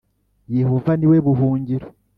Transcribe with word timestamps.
Yehova 0.57 0.91
ni 0.95 1.07
we 1.11 1.17
buhungiro 1.25 1.87